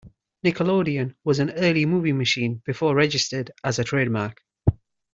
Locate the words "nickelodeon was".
0.43-1.37